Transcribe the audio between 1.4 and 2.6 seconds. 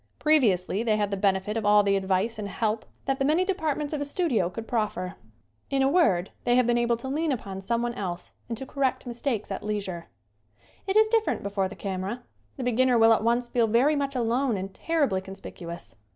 of all the advice and